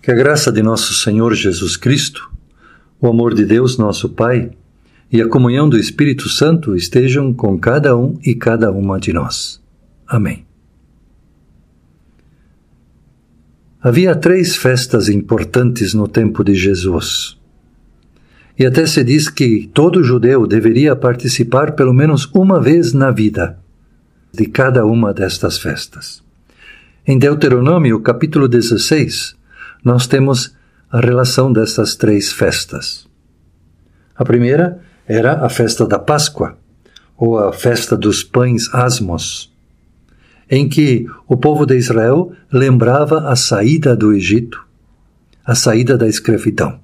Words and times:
Que 0.00 0.12
a 0.12 0.14
graça 0.14 0.52
de 0.52 0.62
nosso 0.62 0.94
Senhor 0.94 1.34
Jesus 1.34 1.76
Cristo, 1.76 2.30
o 3.00 3.08
amor 3.08 3.34
de 3.34 3.44
Deus, 3.44 3.76
nosso 3.76 4.08
Pai, 4.08 4.50
e 5.10 5.20
a 5.20 5.28
comunhão 5.28 5.68
do 5.68 5.78
Espírito 5.78 6.28
Santo 6.28 6.76
estejam 6.76 7.32
com 7.32 7.58
cada 7.58 7.96
um 7.96 8.18
e 8.22 8.34
cada 8.34 8.70
uma 8.70 9.00
de 9.00 9.12
nós. 9.12 9.60
Amém. 10.06 10.46
Havia 13.80 14.14
três 14.14 14.56
festas 14.56 15.08
importantes 15.08 15.94
no 15.94 16.08
tempo 16.08 16.42
de 16.42 16.54
Jesus. 16.54 17.38
E 18.58 18.66
até 18.66 18.86
se 18.86 19.04
diz 19.04 19.28
que 19.28 19.70
todo 19.72 20.02
judeu 20.02 20.46
deveria 20.46 20.96
participar 20.96 21.72
pelo 21.72 21.94
menos 21.94 22.28
uma 22.34 22.60
vez 22.60 22.92
na 22.92 23.10
vida 23.10 23.58
de 24.32 24.46
cada 24.46 24.84
uma 24.84 25.14
destas 25.14 25.58
festas. 25.58 26.22
Em 27.06 27.18
Deuteronômio, 27.18 28.00
capítulo 28.00 28.48
16, 28.48 29.37
nós 29.84 30.06
temos 30.06 30.54
a 30.90 31.00
relação 31.00 31.52
dessas 31.52 31.94
três 31.94 32.32
festas. 32.32 33.06
A 34.16 34.24
primeira 34.24 34.80
era 35.06 35.44
a 35.44 35.48
festa 35.48 35.86
da 35.86 35.98
Páscoa, 35.98 36.56
ou 37.16 37.38
a 37.38 37.52
festa 37.52 37.96
dos 37.96 38.22
pães 38.22 38.72
asmos, 38.72 39.52
em 40.50 40.68
que 40.68 41.06
o 41.26 41.36
povo 41.36 41.66
de 41.66 41.76
Israel 41.76 42.32
lembrava 42.50 43.28
a 43.28 43.36
saída 43.36 43.96
do 43.96 44.12
Egito, 44.12 44.64
a 45.44 45.54
saída 45.54 45.98
da 45.98 46.06
escravidão, 46.06 46.80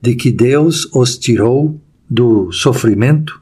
de 0.00 0.14
que 0.14 0.30
Deus 0.30 0.88
os 0.94 1.18
tirou 1.18 1.80
do 2.08 2.52
sofrimento 2.52 3.40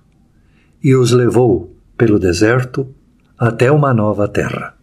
e 0.82 0.94
os 0.94 1.12
levou 1.12 1.74
pelo 1.96 2.18
deserto 2.18 2.88
até 3.38 3.70
uma 3.70 3.92
nova 3.92 4.28
terra. 4.28 4.74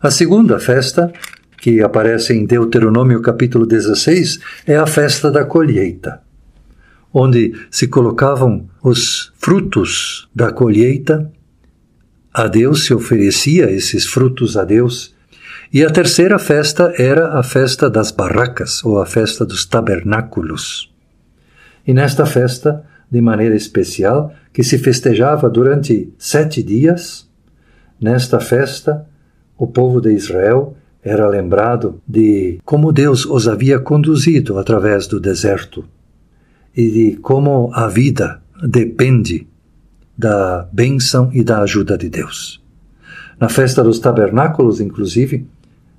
A 0.00 0.10
segunda 0.10 0.58
festa 0.58 1.12
que 1.60 1.82
aparece 1.82 2.32
em 2.32 2.46
Deuteronômio 2.46 3.20
capítulo 3.20 3.66
16, 3.66 4.40
é 4.66 4.76
a 4.76 4.86
festa 4.86 5.30
da 5.30 5.44
colheita, 5.44 6.22
onde 7.12 7.52
se 7.70 7.86
colocavam 7.86 8.68
os 8.82 9.32
frutos 9.38 10.28
da 10.34 10.50
colheita, 10.52 11.30
a 12.32 12.46
Deus 12.46 12.86
se 12.86 12.94
oferecia 12.94 13.70
esses 13.70 14.06
frutos 14.06 14.56
a 14.56 14.64
Deus, 14.64 15.14
e 15.72 15.84
a 15.84 15.90
terceira 15.90 16.38
festa 16.38 16.94
era 16.96 17.38
a 17.38 17.42
festa 17.42 17.90
das 17.90 18.10
barracas, 18.10 18.82
ou 18.82 19.00
a 19.00 19.04
festa 19.04 19.44
dos 19.44 19.66
tabernáculos. 19.66 20.90
E 21.86 21.92
nesta 21.92 22.24
festa, 22.24 22.84
de 23.10 23.20
maneira 23.20 23.54
especial, 23.54 24.32
que 24.52 24.64
se 24.64 24.78
festejava 24.78 25.50
durante 25.50 26.12
sete 26.18 26.62
dias, 26.62 27.28
nesta 28.00 28.40
festa, 28.40 29.06
o 29.58 29.66
povo 29.66 30.00
de 30.00 30.12
Israel 30.12 30.76
era 31.02 31.26
lembrado 31.26 32.00
de 32.06 32.60
como 32.64 32.92
Deus 32.92 33.24
os 33.24 33.48
havia 33.48 33.78
conduzido 33.78 34.58
através 34.58 35.06
do 35.06 35.18
deserto 35.18 35.84
e 36.76 36.90
de 36.90 37.16
como 37.16 37.70
a 37.72 37.88
vida 37.88 38.42
depende 38.62 39.46
da 40.16 40.68
bênção 40.70 41.30
e 41.32 41.42
da 41.42 41.60
ajuda 41.60 41.96
de 41.96 42.08
Deus. 42.10 42.62
Na 43.38 43.48
festa 43.48 43.82
dos 43.82 43.98
tabernáculos, 43.98 44.80
inclusive, 44.80 45.46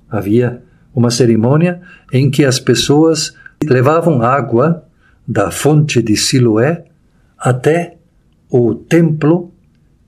havia 0.08 0.62
uma 0.94 1.10
cerimônia 1.10 1.80
em 2.12 2.30
que 2.30 2.44
as 2.44 2.60
pessoas 2.60 3.34
levavam 3.64 4.22
água 4.22 4.84
da 5.26 5.50
fonte 5.50 6.00
de 6.00 6.16
Siloé 6.16 6.84
até 7.36 7.96
o 8.48 8.74
templo 8.74 9.50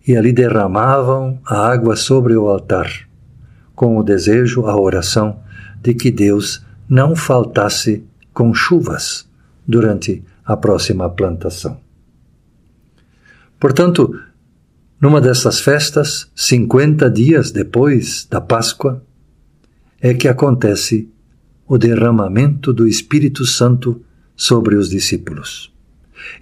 e 0.06 0.16
ali 0.16 0.32
derramavam 0.32 1.40
a 1.44 1.66
água 1.66 1.96
sobre 1.96 2.36
o 2.36 2.46
altar 2.46 3.08
com 3.74 3.98
o 3.98 4.02
desejo, 4.02 4.66
a 4.66 4.78
oração 4.78 5.40
de 5.82 5.94
que 5.94 6.10
Deus 6.10 6.64
não 6.88 7.16
faltasse 7.16 8.04
com 8.32 8.52
chuvas 8.54 9.28
durante 9.66 10.22
a 10.44 10.56
próxima 10.56 11.08
plantação. 11.08 11.80
Portanto, 13.58 14.18
numa 15.00 15.20
dessas 15.20 15.60
festas, 15.60 16.30
50 16.34 17.10
dias 17.10 17.50
depois 17.50 18.26
da 18.30 18.40
Páscoa, 18.40 19.02
é 20.00 20.12
que 20.12 20.28
acontece 20.28 21.08
o 21.66 21.78
derramamento 21.78 22.72
do 22.72 22.86
Espírito 22.86 23.46
Santo 23.46 24.02
sobre 24.36 24.76
os 24.76 24.90
discípulos. 24.90 25.72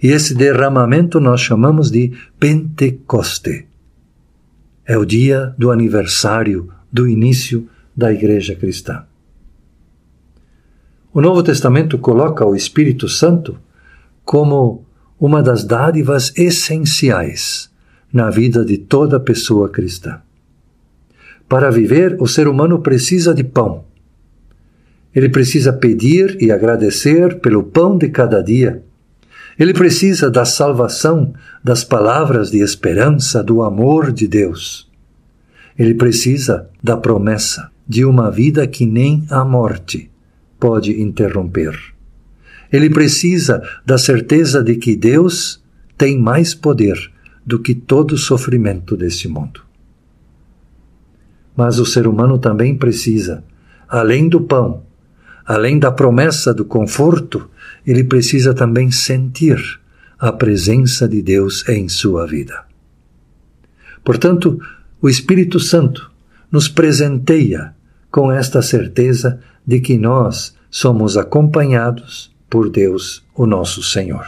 E 0.01 0.07
esse 0.07 0.33
derramamento 0.33 1.19
nós 1.19 1.41
chamamos 1.41 1.89
de 1.89 2.11
Pentecoste. 2.39 3.67
É 4.85 4.97
o 4.97 5.05
dia 5.05 5.53
do 5.57 5.71
aniversário 5.71 6.69
do 6.93 7.07
início 7.07 7.67
da 7.97 8.13
Igreja 8.13 8.53
cristã. 8.53 9.03
O 11.11 11.19
Novo 11.19 11.41
Testamento 11.41 11.97
coloca 11.97 12.45
o 12.45 12.55
Espírito 12.55 13.09
Santo 13.09 13.57
como 14.23 14.85
uma 15.19 15.41
das 15.41 15.63
dádivas 15.63 16.31
essenciais 16.37 17.71
na 18.11 18.29
vida 18.29 18.63
de 18.63 18.77
toda 18.77 19.19
pessoa 19.19 19.69
cristã. 19.69 20.21
Para 21.49 21.71
viver, 21.71 22.15
o 22.19 22.27
ser 22.27 22.47
humano 22.47 22.79
precisa 22.79 23.33
de 23.33 23.43
pão. 23.43 23.85
Ele 25.13 25.29
precisa 25.29 25.71
pedir 25.71 26.37
e 26.41 26.51
agradecer 26.51 27.39
pelo 27.39 27.63
pão 27.63 27.97
de 27.97 28.09
cada 28.09 28.41
dia. 28.41 28.83
Ele 29.57 29.73
precisa 29.73 30.31
da 30.31 30.45
salvação, 30.45 31.33
das 31.63 31.83
palavras 31.83 32.49
de 32.49 32.59
esperança, 32.59 33.43
do 33.43 33.61
amor 33.61 34.11
de 34.11 34.27
Deus. 34.27 34.91
Ele 35.77 35.93
precisa 35.93 36.69
da 36.81 36.95
promessa 36.97 37.71
de 37.87 38.05
uma 38.05 38.29
vida 38.29 38.65
que 38.67 38.85
nem 38.85 39.25
a 39.29 39.43
morte 39.43 40.09
pode 40.59 41.01
interromper. 41.01 41.77
Ele 42.71 42.89
precisa 42.89 43.61
da 43.85 43.97
certeza 43.97 44.63
de 44.63 44.75
que 44.75 44.95
Deus 44.95 45.61
tem 45.97 46.19
mais 46.19 46.55
poder 46.55 47.11
do 47.45 47.59
que 47.59 47.75
todo 47.75 48.17
sofrimento 48.17 48.95
deste 48.95 49.27
mundo. 49.27 49.61
Mas 51.55 51.77
o 51.77 51.85
ser 51.85 52.07
humano 52.07 52.39
também 52.39 52.75
precisa, 52.75 53.43
além 53.87 54.27
do 54.27 54.41
pão, 54.41 54.83
além 55.45 55.77
da 55.77 55.91
promessa 55.91 56.53
do 56.53 56.65
conforto, 56.65 57.49
ele 57.85 58.03
precisa 58.03 58.53
também 58.53 58.89
sentir 58.89 59.61
a 60.17 60.31
presença 60.31 61.07
de 61.07 61.21
Deus 61.21 61.67
em 61.67 61.89
sua 61.89 62.25
vida. 62.25 62.63
Portanto, 64.03 64.59
o 65.03 65.09
Espírito 65.09 65.59
Santo 65.59 66.09
nos 66.49 66.69
presenteia 66.69 67.75
com 68.09 68.31
esta 68.31 68.61
certeza 68.61 69.37
de 69.67 69.81
que 69.81 69.97
nós 69.97 70.55
somos 70.71 71.17
acompanhados 71.17 72.33
por 72.49 72.69
Deus, 72.69 73.21
o 73.35 73.45
nosso 73.45 73.83
Senhor. 73.83 74.25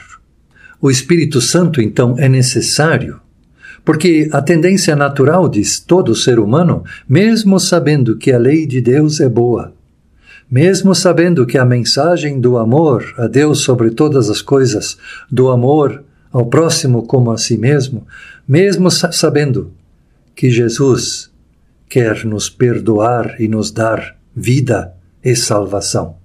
O 0.81 0.91
Espírito 0.91 1.39
Santo, 1.39 1.81
então, 1.81 2.15
é 2.17 2.27
necessário, 2.27 3.21
porque 3.85 4.27
a 4.33 4.41
tendência 4.41 4.97
natural 4.97 5.47
de 5.47 5.63
todo 5.85 6.13
ser 6.13 6.39
humano, 6.39 6.83
mesmo 7.07 7.57
sabendo 7.57 8.17
que 8.17 8.33
a 8.33 8.37
lei 8.37 8.67
de 8.67 8.81
Deus 8.81 9.21
é 9.21 9.29
boa, 9.29 9.73
mesmo 10.51 10.93
sabendo 10.93 11.45
que 11.45 11.57
a 11.57 11.63
mensagem 11.63 12.37
do 12.37 12.57
amor 12.57 13.13
a 13.17 13.27
Deus 13.27 13.61
sobre 13.61 13.91
todas 13.91 14.29
as 14.29 14.41
coisas, 14.41 14.97
do 15.31 15.49
amor 15.49 16.03
ao 16.33 16.47
próximo 16.47 17.03
como 17.03 17.31
a 17.31 17.37
si 17.37 17.57
mesmo, 17.57 18.05
mesmo 18.45 18.91
sabendo 18.91 19.71
que 20.35 20.49
Jesus 20.49 21.31
quer 21.87 22.25
nos 22.25 22.49
perdoar 22.49 23.39
e 23.39 23.47
nos 23.47 23.71
dar 23.71 24.17
vida 24.35 24.93
e 25.23 25.35
salvação. 25.35 26.17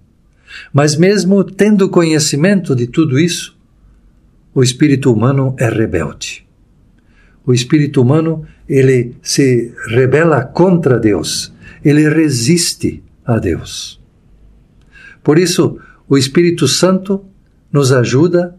Mas 0.72 0.96
mesmo 0.96 1.44
tendo 1.44 1.88
conhecimento 1.88 2.74
de 2.74 2.86
tudo 2.86 3.18
isso, 3.18 3.56
o 4.52 4.62
espírito 4.62 5.12
humano 5.12 5.54
é 5.58 5.68
rebelde. 5.68 6.46
O 7.46 7.54
espírito 7.54 8.02
humano, 8.02 8.46
ele 8.68 9.14
se 9.22 9.72
rebela 9.88 10.44
contra 10.44 10.98
Deus, 10.98 11.52
ele 11.84 12.08
resiste 12.08 13.02
a 13.24 13.38
Deus. 13.38 14.00
Por 15.22 15.38
isso, 15.38 15.78
o 16.08 16.18
Espírito 16.18 16.66
Santo 16.66 17.24
nos 17.72 17.92
ajuda 17.92 18.56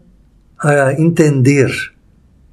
a 0.58 0.94
entender 0.94 1.70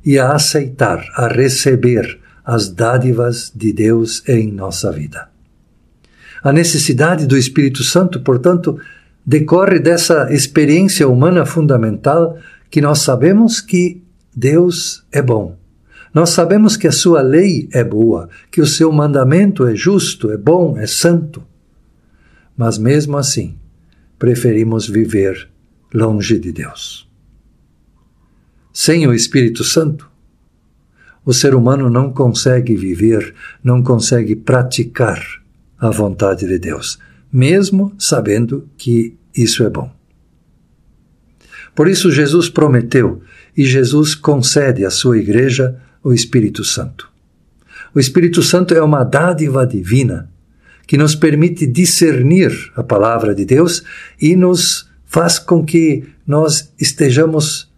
e 0.03 0.19
a 0.19 0.31
aceitar, 0.31 1.05
a 1.15 1.27
receber 1.27 2.19
as 2.49 2.67
dádivas 2.67 3.51
de 3.55 3.71
Deus 3.71 4.27
em 4.27 4.51
nossa 4.51 4.91
vida. 4.91 5.29
A 6.41 6.51
necessidade 6.51 7.27
do 7.27 7.37
Espírito 7.37 7.83
Santo, 7.83 8.21
portanto, 8.21 8.79
decorre 9.23 9.77
dessa 9.77 10.33
experiência 10.33 11.07
humana 11.07 11.45
fundamental 11.45 12.39
que 12.71 12.81
nós 12.81 13.03
sabemos 13.03 13.61
que 13.61 14.01
Deus 14.35 15.05
é 15.11 15.21
bom. 15.21 15.55
Nós 16.11 16.31
sabemos 16.31 16.75
que 16.75 16.87
a 16.87 16.91
sua 16.91 17.21
lei 17.21 17.69
é 17.71 17.83
boa, 17.83 18.27
que 18.49 18.61
o 18.61 18.65
seu 18.65 18.91
mandamento 18.91 19.67
é 19.67 19.75
justo, 19.75 20.31
é 20.31 20.37
bom, 20.37 20.75
é 20.75 20.87
santo. 20.87 21.43
Mas 22.57 22.79
mesmo 22.79 23.15
assim, 23.15 23.59
preferimos 24.17 24.87
viver 24.87 25.47
longe 25.93 26.39
de 26.39 26.51
Deus. 26.51 27.07
Sem 28.73 29.05
o 29.05 29.13
Espírito 29.13 29.63
Santo, 29.63 30.08
o 31.29 31.33
ser 31.33 31.53
humano 31.53 31.91
não 31.91 32.11
consegue 32.11 32.75
viver, 32.75 33.35
não 33.63 33.83
consegue 33.83 34.35
praticar 34.35 35.23
a 35.77 35.91
vontade 35.91 36.47
de 36.47 36.57
Deus, 36.57 36.97
mesmo 37.31 37.93
sabendo 37.99 38.67
que 38.75 39.15
isso 39.37 39.63
é 39.63 39.69
bom. 39.69 39.91
Por 41.75 41.87
isso, 41.87 42.11
Jesus 42.11 42.49
prometeu 42.49 43.21
e 43.55 43.63
Jesus 43.63 44.15
concede 44.15 44.83
à 44.83 44.89
sua 44.89 45.19
igreja 45.19 45.79
o 46.03 46.11
Espírito 46.11 46.63
Santo. 46.63 47.07
O 47.93 47.99
Espírito 47.99 48.41
Santo 48.41 48.73
é 48.73 48.81
uma 48.81 49.03
dádiva 49.03 49.67
divina 49.67 50.31
que 50.87 50.97
nos 50.97 51.13
permite 51.13 51.67
discernir 51.67 52.71
a 52.75 52.81
palavra 52.81 53.35
de 53.35 53.45
Deus 53.45 53.83
e 54.19 54.35
nos 54.35 54.89
faz 55.05 55.37
com 55.37 55.63
que 55.63 56.05
nós 56.25 56.73
estejamos 56.79 57.68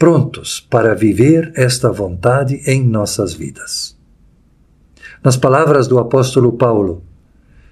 prontos 0.00 0.60
para 0.70 0.94
viver 0.94 1.52
esta 1.54 1.92
vontade 1.92 2.62
em 2.66 2.82
nossas 2.82 3.34
vidas. 3.34 3.94
Nas 5.22 5.36
palavras 5.36 5.86
do 5.86 5.98
apóstolo 5.98 6.54
Paulo, 6.54 7.04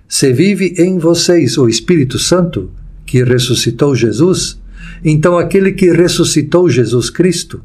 se 0.06 0.30
vive 0.30 0.75
em 0.76 0.98
vocês 0.98 1.56
o 1.56 1.66
Espírito 1.66 2.19
Santo, 2.19 2.70
que 3.06 3.25
ressuscitou 3.25 3.96
Jesus, 3.96 4.60
então 5.02 5.38
aquele 5.38 5.72
que 5.72 5.90
ressuscitou 5.90 6.69
Jesus 6.69 7.08
Cristo 7.08 7.62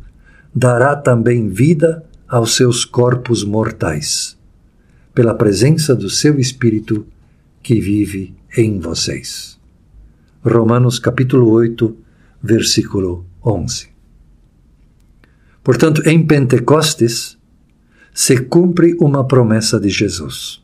dará 0.55 0.95
também 0.95 1.49
vida 1.49 2.01
aos 2.25 2.55
seus 2.55 2.85
corpos 2.85 3.43
mortais, 3.43 4.37
pela 5.13 5.35
presença 5.35 5.93
do 5.93 6.09
seu 6.09 6.39
Espírito 6.39 7.05
que 7.61 7.81
vive 7.81 8.33
em 8.57 8.79
vocês. 8.79 9.59
Romanos 10.41 10.99
capítulo 10.99 11.51
8, 11.51 11.93
versículo 12.41 13.25
11. 13.45 13.92
Portanto, 15.63 16.01
em 16.07 16.25
Pentecostes 16.25 17.37
se 18.13 18.37
cumpre 18.37 18.95
uma 18.99 19.25
promessa 19.25 19.79
de 19.79 19.89
Jesus. 19.89 20.61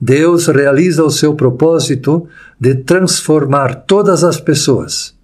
Deus 0.00 0.46
realiza 0.46 1.02
o 1.04 1.10
seu 1.10 1.34
propósito 1.34 2.28
de 2.60 2.74
transformar 2.74 3.84
todas 3.86 4.22
as 4.22 4.40
pessoas 4.40 5.16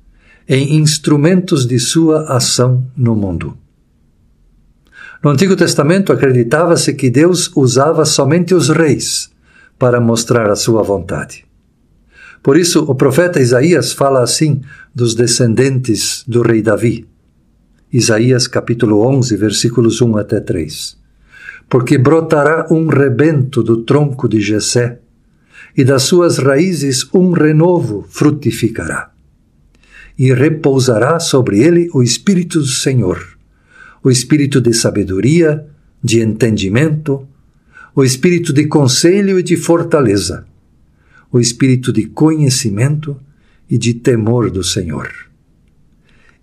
em 0.48 0.76
instrumentos 0.76 1.66
de 1.66 1.78
sua 1.78 2.24
ação 2.34 2.84
no 2.96 3.14
mundo. 3.14 3.56
No 5.22 5.30
Antigo 5.30 5.56
Testamento 5.56 6.12
acreditava-se 6.12 6.92
que 6.92 7.08
Deus 7.08 7.50
usava 7.56 8.04
somente 8.04 8.54
os 8.54 8.68
reis 8.68 9.30
para 9.78 10.00
mostrar 10.00 10.50
a 10.50 10.56
sua 10.56 10.82
vontade. 10.82 11.46
Por 12.42 12.58
isso, 12.58 12.84
o 12.84 12.94
profeta 12.94 13.40
Isaías 13.40 13.92
fala 13.92 14.22
assim 14.22 14.60
dos 14.94 15.14
descendentes 15.14 16.22
do 16.28 16.42
rei 16.42 16.60
Davi. 16.60 17.08
Isaías 17.94 18.49
capítulo 18.49 19.06
11, 19.06 19.37
versículos 19.37 20.02
1 20.02 20.17
até 20.17 20.41
3. 20.41 20.96
Porque 21.70 21.96
brotará 21.96 22.67
um 22.69 22.88
rebento 22.88 23.62
do 23.62 23.85
tronco 23.85 24.29
de 24.29 24.41
Jessé, 24.41 24.99
e 25.76 25.85
das 25.85 26.02
suas 26.02 26.38
raízes 26.38 27.06
um 27.14 27.31
renovo 27.31 28.05
frutificará 28.08 29.12
e 30.19 30.32
repousará 30.32 31.20
sobre 31.20 31.62
ele 31.62 31.88
o 31.94 32.02
Espírito 32.02 32.58
do 32.58 32.67
Senhor, 32.67 33.38
o 34.02 34.11
Espírito 34.11 34.61
de 34.61 34.75
sabedoria, 34.75 35.64
de 36.02 36.20
entendimento, 36.20 37.29
o 37.94 38.02
Espírito 38.02 38.52
de 38.52 38.67
conselho 38.67 39.38
e 39.38 39.43
de 39.44 39.56
fortaleza, 39.56 40.44
o 41.31 41.38
Espírito 41.38 41.93
de 41.93 42.06
conhecimento 42.06 43.17
e 43.70 43.79
de 43.79 43.94
temor 43.94 44.50
do 44.50 44.64
Senhor. 44.64 45.33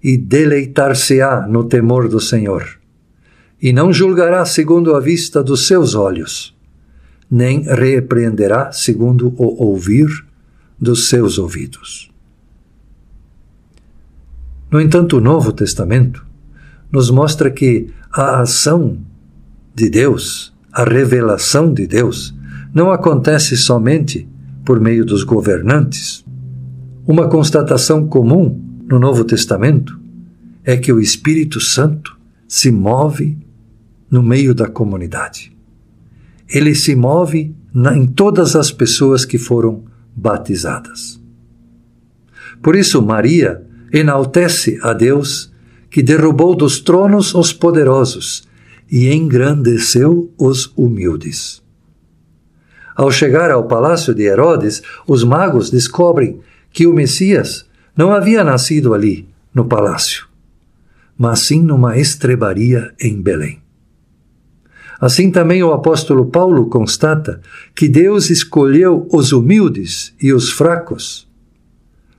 E 0.04 0.18
deleitar-se-á 0.18 1.48
no 1.48 1.64
temor 1.66 2.08
do 2.10 2.20
Senhor, 2.20 2.80
e 3.62 3.72
não 3.72 3.94
julgará 3.94 4.44
segundo 4.46 4.96
a 4.96 5.00
vista 5.00 5.44
dos 5.44 5.68
seus 5.68 5.94
olhos, 5.94 6.58
nem 7.30 7.62
repreenderá 7.62 8.72
segundo 8.72 9.34
o 9.38 9.64
ouvir 9.64 10.08
dos 10.80 11.08
seus 11.08 11.38
ouvidos. 11.38 12.12
No 14.72 14.82
entanto, 14.82 15.18
o 15.18 15.22
Novo 15.22 15.54
Testamento 15.54 16.26
nos 16.92 17.12
mostra 17.12 17.52
que 17.52 17.90
a 18.12 18.42
ação 18.42 18.98
de 19.76 19.90
Deus, 19.90 20.54
a 20.72 20.84
revelação 20.84 21.74
de 21.74 21.86
Deus, 21.86 22.34
não 22.74 22.92
acontece 22.92 23.56
somente 23.56 24.28
por 24.66 24.80
meio 24.80 25.06
dos 25.06 25.24
governantes. 25.24 26.26
Uma 27.06 27.28
constatação 27.28 28.08
comum 28.08 28.71
no 28.92 29.00
Novo 29.00 29.24
Testamento 29.24 29.98
é 30.66 30.76
que 30.76 30.92
o 30.92 31.00
Espírito 31.00 31.62
Santo 31.62 32.20
se 32.46 32.70
move 32.70 33.38
no 34.10 34.22
meio 34.22 34.54
da 34.54 34.68
comunidade. 34.68 35.56
Ele 36.50 36.76
se 36.76 36.94
move 36.94 37.56
na, 37.74 37.96
em 37.96 38.06
todas 38.06 38.54
as 38.54 38.70
pessoas 38.70 39.24
que 39.24 39.38
foram 39.38 39.86
batizadas. 40.14 41.22
Por 42.62 42.76
isso, 42.76 43.02
Maria 43.02 43.66
enaltece 43.94 44.78
a 44.84 44.92
Deus, 44.92 45.54
que 45.90 46.04
derrubou 46.04 46.54
dos 46.54 46.82
tronos 46.82 47.34
os 47.34 47.54
poderosos 47.54 48.46
e 48.92 49.10
engrandeceu 49.10 50.34
os 50.38 50.70
humildes. 50.76 51.64
Ao 52.94 53.10
chegar 53.10 53.52
ao 53.52 53.70
palácio 53.70 54.14
de 54.14 54.24
Herodes, 54.24 54.84
os 55.08 55.24
magos 55.24 55.70
descobrem 55.70 56.42
que 56.74 56.86
o 56.86 56.94
Messias 56.94 57.66
não 58.02 58.12
havia 58.12 58.44
nascido 58.44 58.96
ali, 58.96 59.28
no 59.54 59.66
palácio, 59.66 60.28
mas 61.16 61.42
sim 61.42 61.62
numa 61.62 62.00
estrebaria 62.00 62.92
em 63.00 63.22
Belém. 63.22 63.62
Assim 65.00 65.30
também 65.30 65.62
o 65.62 65.72
apóstolo 65.72 66.26
Paulo 66.26 66.66
constata 66.66 67.42
que 67.76 67.88
Deus 67.88 68.32
escolheu 68.32 69.08
os 69.12 69.32
humildes 69.32 70.16
e 70.20 70.34
os 70.34 70.52
fracos 70.52 71.30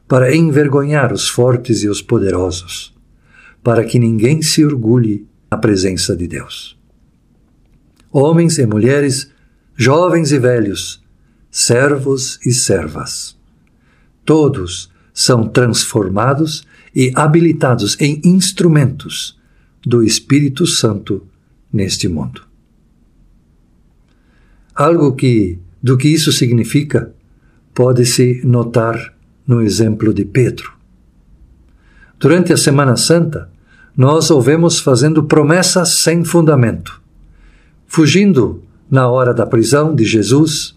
para 0.07 0.33
envergonhar 0.33 1.13
os 1.13 1.29
fortes 1.29 1.83
e 1.83 1.89
os 1.89 2.01
poderosos, 2.01 2.95
para 3.61 3.83
que 3.83 3.99
ninguém 3.99 4.41
se 4.41 4.65
orgulhe 4.65 5.27
na 5.51 5.59
presença 5.59 6.15
de 6.15 6.29
Deus. 6.29 6.79
Homens 8.13 8.57
e 8.57 8.65
mulheres, 8.67 9.33
jovens 9.75 10.31
e 10.31 10.39
velhos, 10.39 11.03
servos 11.51 12.39
e 12.47 12.53
servas, 12.53 13.37
todos 14.25 14.92
são 15.13 15.47
transformados 15.47 16.65
e 16.95 17.13
habilitados 17.15 17.97
em 18.01 18.21
instrumentos 18.25 19.39
do 19.85 20.03
Espírito 20.03 20.67
Santo 20.67 21.27
neste 21.73 22.09
mundo. 22.09 22.43
Algo 24.75 25.15
que 25.15 25.59
do 25.83 25.97
que 25.97 26.09
isso 26.09 26.33
significa 26.33 27.13
pode-se 27.75 28.41
notar 28.45 29.15
no 29.47 29.61
exemplo 29.61 30.15
de 30.15 30.25
Pedro. 30.25 30.73
Durante 32.19 32.53
a 32.53 32.57
Semana 32.57 32.97
Santa, 32.97 33.51
nós 33.97 34.31
o 34.31 34.41
vemos 34.41 34.79
fazendo 34.79 35.25
promessas 35.25 36.03
sem 36.03 36.25
fundamento, 36.25 37.03
fugindo 37.87 38.63
na 38.91 39.11
hora 39.11 39.35
da 39.35 39.45
prisão 39.45 39.95
de 39.95 40.05
Jesus, 40.05 40.75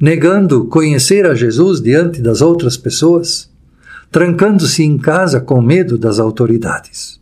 negando 0.00 0.66
conhecer 0.66 1.26
a 1.26 1.34
Jesus 1.34 1.80
diante 1.80 2.20
das 2.20 2.42
outras 2.42 2.76
pessoas, 2.76 3.50
trancando-se 4.12 4.82
em 4.82 4.98
casa 4.98 5.40
com 5.40 5.62
medo 5.62 5.96
das 5.96 6.18
autoridades. 6.18 7.18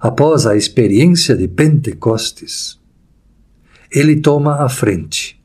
Após 0.00 0.46
a 0.46 0.56
experiência 0.56 1.36
de 1.36 1.46
Pentecostes, 1.46 2.80
ele 3.92 4.18
toma 4.20 4.64
a 4.64 4.70
frente 4.70 5.38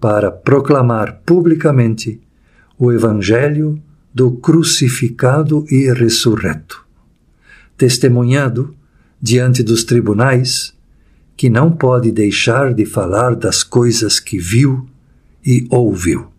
para 0.00 0.32
proclamar 0.32 1.22
publicamente 1.24 2.20
o 2.76 2.90
Evangelho 2.90 3.80
do 4.12 4.32
crucificado 4.32 5.64
e 5.70 5.92
ressurreto, 5.92 6.84
testemunhado 7.76 8.74
diante 9.22 9.62
dos 9.62 9.84
tribunais 9.84 10.74
que 11.36 11.48
não 11.48 11.70
pode 11.70 12.10
deixar 12.10 12.74
de 12.74 12.84
falar 12.84 13.36
das 13.36 13.62
coisas 13.62 14.18
que 14.18 14.36
viu 14.36 14.88
e 15.46 15.64
ouviu. 15.70 16.37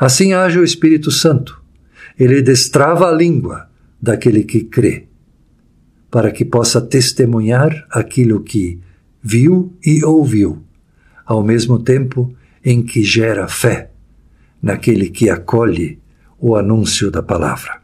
Assim 0.00 0.32
age 0.32 0.58
o 0.58 0.64
Espírito 0.64 1.10
Santo. 1.10 1.62
Ele 2.18 2.40
destrava 2.40 3.10
a 3.10 3.12
língua 3.12 3.68
daquele 4.00 4.44
que 4.44 4.64
crê, 4.64 5.06
para 6.10 6.30
que 6.30 6.42
possa 6.42 6.80
testemunhar 6.80 7.86
aquilo 7.90 8.42
que 8.42 8.80
viu 9.22 9.76
e 9.84 10.02
ouviu, 10.02 10.62
ao 11.26 11.44
mesmo 11.44 11.78
tempo 11.78 12.34
em 12.64 12.82
que 12.82 13.04
gera 13.04 13.46
fé 13.46 13.90
naquele 14.62 15.10
que 15.10 15.28
acolhe 15.28 15.98
o 16.38 16.56
anúncio 16.56 17.10
da 17.10 17.22
palavra. 17.22 17.82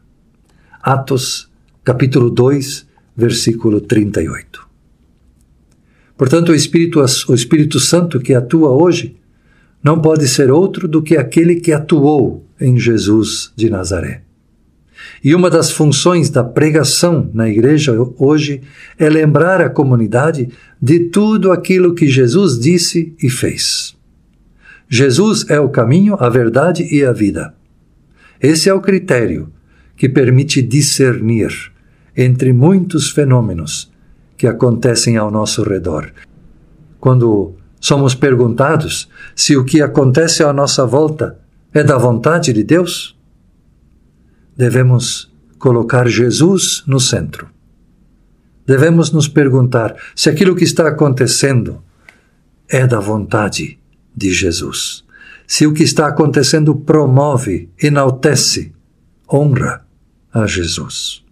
Atos, 0.81 1.51
capítulo 1.83 2.31
2, 2.31 2.87
versículo 3.15 3.79
38. 3.79 4.67
Portanto, 6.17 6.49
o 6.49 6.55
Espírito, 6.55 6.99
o 6.99 7.33
Espírito 7.35 7.79
Santo 7.79 8.19
que 8.19 8.33
atua 8.33 8.71
hoje 8.71 9.16
não 9.87 10.01
pode 10.01 10.27
ser 10.27 10.51
outro 10.51 10.85
do 10.85 11.01
que 11.01 11.15
aquele 11.15 11.61
que 11.61 11.71
atuou 11.71 12.45
em 12.59 12.77
Jesus 12.77 13.53
de 13.55 13.69
Nazaré. 13.69 14.21
E 15.23 15.33
uma 15.33 15.49
das 15.49 15.71
funções 15.71 16.29
da 16.29 16.43
pregação 16.43 17.31
na 17.33 17.47
igreja 17.47 17.93
hoje 18.17 18.63
é 18.99 19.07
lembrar 19.09 19.61
a 19.61 19.69
comunidade 19.69 20.49
de 20.81 21.05
tudo 21.05 21.53
aquilo 21.53 21.93
que 21.93 22.05
Jesus 22.05 22.59
disse 22.59 23.15
e 23.23 23.29
fez 23.29 23.95
Jesus 24.89 25.49
é 25.49 25.57
o 25.57 25.69
caminho, 25.69 26.17
a 26.19 26.27
verdade 26.27 26.85
e 26.93 27.05
a 27.05 27.13
vida. 27.13 27.53
Esse 28.41 28.67
é 28.67 28.73
o 28.73 28.81
critério 28.81 29.49
que 29.95 30.09
permite 30.09 30.61
discernir 30.61 31.71
entre 32.15 32.51
muitos 32.51 33.09
fenômenos 33.09 33.89
que 34.35 34.47
acontecem 34.47 35.15
ao 35.15 35.31
nosso 35.31 35.63
redor. 35.63 36.11
Quando 36.99 37.55
somos 37.79 38.15
perguntados 38.15 39.09
se 39.35 39.55
o 39.55 39.63
que 39.63 39.81
acontece 39.81 40.43
à 40.43 40.51
nossa 40.51 40.85
volta 40.85 41.39
é 41.73 41.83
da 41.83 41.97
vontade 41.97 42.51
de 42.53 42.63
Deus, 42.63 43.15
devemos 44.55 45.31
colocar 45.59 46.07
Jesus 46.07 46.83
no 46.87 46.99
centro. 46.99 47.47
Devemos 48.65 49.11
nos 49.11 49.27
perguntar 49.27 49.95
se 50.15 50.29
aquilo 50.29 50.55
que 50.55 50.63
está 50.63 50.87
acontecendo 50.87 51.81
é 52.67 52.85
da 52.85 52.99
vontade 52.99 53.79
de 54.15 54.33
Jesus. 54.33 55.05
Se 55.47 55.65
o 55.65 55.73
que 55.73 55.83
está 55.83 56.07
acontecendo 56.07 56.75
promove, 56.75 57.69
enaltece, 57.81 58.73
honra 59.31 59.85
a 60.33 60.45
Jesus. 60.45 61.23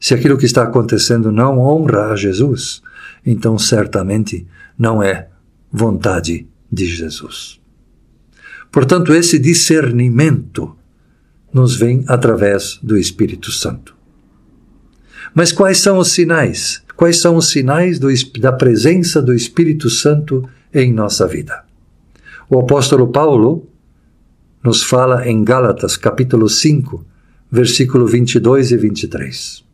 Se 0.00 0.14
aquilo 0.14 0.38
que 0.38 0.46
está 0.46 0.62
acontecendo 0.62 1.30
não 1.30 1.58
honra 1.58 2.12
a 2.12 2.16
Jesus, 2.16 2.82
então 3.24 3.58
certamente 3.58 4.46
não 4.78 5.02
é 5.02 5.28
vontade 5.70 6.46
de 6.70 6.86
Jesus. 6.86 7.60
Portanto, 8.70 9.12
esse 9.12 9.38
discernimento 9.38 10.74
nos 11.52 11.76
vem 11.76 12.04
através 12.08 12.78
do 12.82 12.96
Espírito 12.96 13.52
Santo. 13.52 13.94
Mas 15.34 15.52
quais 15.52 15.78
são 15.78 15.98
os 15.98 16.12
sinais? 16.12 16.82
Quais 16.96 17.20
são 17.20 17.36
os 17.36 17.50
sinais 17.50 17.98
do, 17.98 18.08
da 18.38 18.52
presença 18.52 19.20
do 19.20 19.34
Espírito 19.34 19.90
Santo 19.90 20.48
em 20.72 20.92
nossa 20.92 21.26
vida? 21.26 21.64
O 22.48 22.58
apóstolo 22.58 23.08
Paulo 23.08 23.66
nos 24.62 24.82
fala 24.82 25.28
em 25.28 25.42
Gálatas, 25.42 25.96
capítulo 25.96 26.48
5, 26.48 27.04
versículo 27.50 28.06
22 28.06 28.72
e 28.72 28.76
23. 28.76 29.64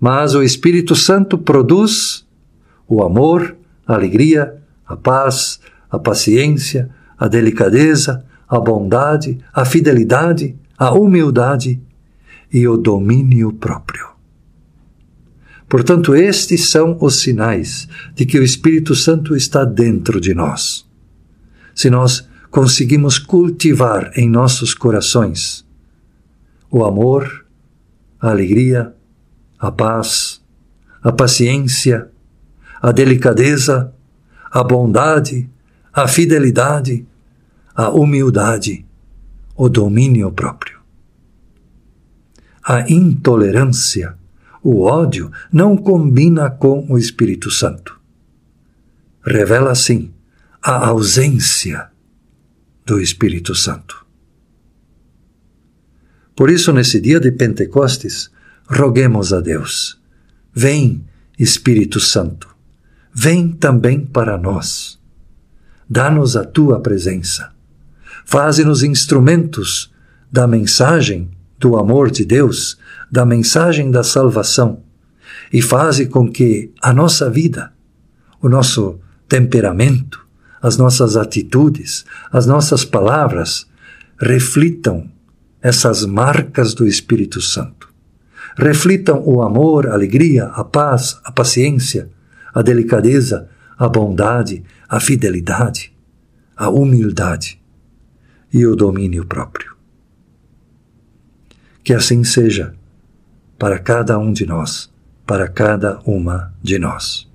Mas 0.00 0.34
o 0.34 0.42
Espírito 0.42 0.94
Santo 0.94 1.38
produz 1.38 2.26
o 2.88 3.02
amor, 3.02 3.56
a 3.86 3.94
alegria, 3.94 4.56
a 4.86 4.96
paz, 4.96 5.60
a 5.90 5.98
paciência, 5.98 6.90
a 7.18 7.28
delicadeza, 7.28 8.24
a 8.48 8.58
bondade, 8.58 9.38
a 9.52 9.64
fidelidade, 9.64 10.56
a 10.76 10.92
humildade 10.92 11.80
e 12.52 12.66
o 12.66 12.76
domínio 12.76 13.52
próprio. 13.52 14.08
Portanto, 15.68 16.14
estes 16.14 16.70
são 16.70 16.96
os 17.00 17.20
sinais 17.20 17.86
de 18.14 18.24
que 18.24 18.38
o 18.38 18.42
Espírito 18.42 18.94
Santo 18.94 19.36
está 19.36 19.64
dentro 19.66 20.18
de 20.18 20.32
nós. 20.32 20.88
Se 21.74 21.90
nós 21.90 22.26
conseguimos 22.50 23.18
cultivar 23.18 24.10
em 24.16 24.28
nossos 24.28 24.72
corações 24.72 25.66
o 26.70 26.84
amor, 26.84 27.46
a 28.18 28.30
alegria, 28.30 28.94
a 29.58 29.70
paz, 29.70 30.40
a 31.02 31.12
paciência, 31.12 32.10
a 32.80 32.92
delicadeza, 32.92 33.92
a 34.50 34.62
bondade, 34.62 35.48
a 35.92 36.06
fidelidade, 36.06 37.06
a 37.74 37.90
humildade, 37.90 38.86
o 39.56 39.68
domínio 39.68 40.30
próprio. 40.32 40.78
A 42.62 42.90
intolerância, 42.90 44.16
o 44.62 44.82
ódio, 44.82 45.30
não 45.52 45.76
combina 45.76 46.50
com 46.50 46.86
o 46.88 46.98
Espírito 46.98 47.50
Santo. 47.50 47.98
Revela, 49.24 49.74
sim, 49.74 50.12
a 50.62 50.88
ausência 50.88 51.90
do 52.84 53.00
Espírito 53.00 53.54
Santo. 53.54 54.06
Por 56.34 56.50
isso, 56.50 56.72
nesse 56.72 57.00
dia 57.00 57.18
de 57.18 57.32
Pentecostes, 57.32 58.30
roguemos 58.68 59.32
a 59.32 59.40
Deus: 59.40 60.00
Vem, 60.54 61.04
Espírito 61.38 62.00
Santo, 62.00 62.48
vem 63.18 63.48
também 63.48 64.00
para 64.00 64.38
nós. 64.38 64.98
Dá-nos 65.88 66.36
a 66.36 66.44
tua 66.44 66.80
presença 66.80 67.58
Faze-nos 68.30 68.82
instrumentos 68.82 69.90
da 70.30 70.46
mensagem 70.46 71.30
do 71.58 71.78
amor 71.78 72.10
de 72.10 72.26
Deus, 72.26 72.76
da 73.10 73.24
mensagem 73.24 73.90
da 73.90 74.04
salvação, 74.04 74.82
e 75.50 75.62
faze 75.62 76.04
com 76.04 76.30
que 76.30 76.70
a 76.82 76.92
nossa 76.92 77.30
vida, 77.30 77.72
o 78.42 78.46
nosso 78.46 79.00
temperamento, 79.26 80.26
as 80.60 80.76
nossas 80.76 81.16
atitudes, 81.16 82.04
as 82.30 82.44
nossas 82.44 82.84
palavras 82.84 83.66
reflitam 84.20 85.10
essas 85.62 86.04
marcas 86.04 86.74
do 86.74 86.86
Espírito 86.86 87.40
Santo. 87.40 87.88
Reflitam 88.58 89.22
o 89.24 89.40
amor, 89.40 89.86
a 89.86 89.94
alegria, 89.94 90.48
a 90.48 90.62
paz, 90.62 91.18
a 91.24 91.32
paciência, 91.32 92.10
a 92.58 92.62
delicadeza, 92.62 93.48
a 93.78 93.88
bondade, 93.88 94.64
a 94.88 94.98
fidelidade, 94.98 95.96
a 96.56 96.68
humildade 96.68 97.62
e 98.52 98.66
o 98.66 98.74
domínio 98.74 99.24
próprio. 99.24 99.76
Que 101.84 101.94
assim 101.94 102.24
seja 102.24 102.74
para 103.56 103.78
cada 103.78 104.18
um 104.18 104.32
de 104.32 104.44
nós, 104.44 104.92
para 105.24 105.46
cada 105.46 106.00
uma 106.04 106.52
de 106.60 106.80
nós. 106.80 107.30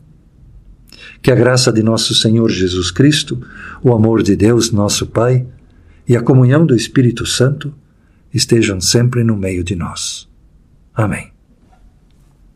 Que 1.22 1.32
a 1.32 1.36
graça 1.36 1.72
de 1.72 1.82
nosso 1.82 2.14
Senhor 2.14 2.50
Jesus 2.50 2.92
Cristo, 2.92 3.42
o 3.82 3.94
amor 3.94 4.22
de 4.24 4.36
Deus, 4.36 4.74
nosso 4.74 5.08
Pai, 5.08 5.48
e 6.06 6.18
a 6.18 6.22
comunhão 6.22 6.66
do 6.66 6.76
Espírito 6.76 7.26
Santo 7.26 7.74
estejam 8.34 8.82
sempre 8.82 9.24
no 9.24 9.38
meio 9.38 9.64
de 9.64 9.74
nós. 9.74 10.28
Amém. 10.94 11.33